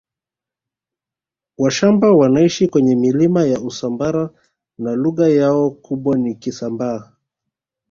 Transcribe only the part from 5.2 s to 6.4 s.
yao kubwa ni